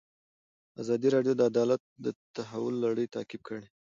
[0.81, 2.05] ازادي راډیو د عدالت د
[2.35, 3.67] تحول لړۍ تعقیب کړې.